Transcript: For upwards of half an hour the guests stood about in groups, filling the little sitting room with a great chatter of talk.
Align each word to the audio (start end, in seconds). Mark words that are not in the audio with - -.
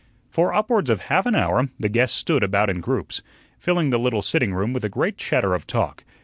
For 0.31 0.51
upwards 0.51 0.89
of 0.89 0.99
half 1.13 1.27
an 1.27 1.35
hour 1.35 1.69
the 1.79 1.87
guests 1.87 2.17
stood 2.17 2.41
about 2.43 2.71
in 2.71 2.81
groups, 2.81 3.21
filling 3.59 3.91
the 3.91 3.99
little 3.99 4.23
sitting 4.23 4.51
room 4.51 4.73
with 4.73 4.83
a 4.83 4.89
great 4.89 5.15
chatter 5.15 5.53
of 5.53 5.67
talk. 5.67 6.03